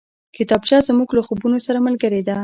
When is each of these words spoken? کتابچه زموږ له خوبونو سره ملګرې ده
کتابچه 0.35 0.77
زموږ 0.87 1.09
له 1.17 1.21
خوبونو 1.27 1.57
سره 1.65 1.83
ملګرې 1.87 2.21
ده 2.27 2.35